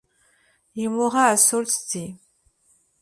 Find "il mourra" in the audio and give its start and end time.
0.73-1.25